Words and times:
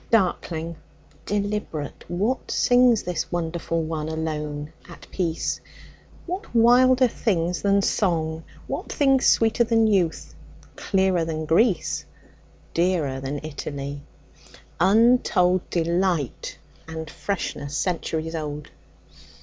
Darkling, 0.09 0.77
deliberate, 1.27 2.05
what 2.07 2.47
singsThis 2.47 3.27
wonderful 3.31 3.83
one, 3.83 4.09
alone, 4.09 4.73
at 4.89 5.05
peace? 5.11 5.61
What 6.25 6.55
wilder 6.55 7.07
things 7.07 7.61
than 7.61 7.83
song, 7.83 8.43
what 8.65 8.87
thingsSweeter 8.87 9.67
than 9.69 9.85
youth, 9.85 10.33
clearer 10.75 11.23
than 11.23 11.45
Greece, 11.45 12.03
Dearer 12.73 13.19
than 13.19 13.41
Italy, 13.43 14.01
untoldDelight, 14.79 16.55
and 16.87 17.07
freshness 17.07 17.77
centuries 17.77 18.33
old? 18.33 18.71